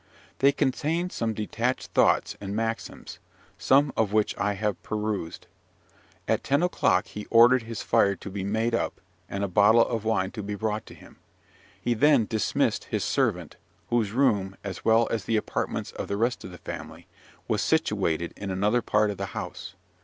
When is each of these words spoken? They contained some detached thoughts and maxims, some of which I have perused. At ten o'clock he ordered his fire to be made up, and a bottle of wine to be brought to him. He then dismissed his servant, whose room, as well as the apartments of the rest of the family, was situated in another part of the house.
They 0.39 0.51
contained 0.51 1.11
some 1.11 1.35
detached 1.35 1.91
thoughts 1.91 2.35
and 2.41 2.55
maxims, 2.55 3.19
some 3.59 3.93
of 3.95 4.11
which 4.11 4.35
I 4.35 4.53
have 4.53 4.81
perused. 4.81 5.45
At 6.27 6.43
ten 6.43 6.63
o'clock 6.63 7.05
he 7.05 7.27
ordered 7.29 7.61
his 7.61 7.83
fire 7.83 8.15
to 8.15 8.29
be 8.31 8.43
made 8.43 8.73
up, 8.73 8.99
and 9.29 9.43
a 9.43 9.47
bottle 9.47 9.85
of 9.87 10.03
wine 10.03 10.31
to 10.31 10.41
be 10.41 10.55
brought 10.55 10.87
to 10.87 10.95
him. 10.95 11.17
He 11.79 11.93
then 11.93 12.25
dismissed 12.25 12.85
his 12.85 13.03
servant, 13.03 13.57
whose 13.91 14.11
room, 14.11 14.55
as 14.63 14.83
well 14.83 15.07
as 15.11 15.25
the 15.25 15.37
apartments 15.37 15.91
of 15.91 16.07
the 16.07 16.17
rest 16.17 16.43
of 16.43 16.49
the 16.49 16.57
family, 16.57 17.05
was 17.47 17.61
situated 17.61 18.33
in 18.35 18.49
another 18.49 18.81
part 18.81 19.11
of 19.11 19.17
the 19.17 19.27
house. 19.37 19.75